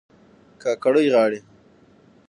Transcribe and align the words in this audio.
کاکړۍ 0.61 1.07
غاړي 1.15 1.39